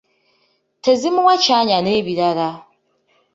[0.83, 2.47] Tezimuwa kyanya n’ebirala